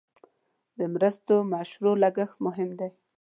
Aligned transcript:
د 0.77 0.79
مرستو 0.93 1.35
مشروع 1.53 1.95
لګښت 2.03 2.35
مهم 2.45 2.69
دی. 2.79 2.89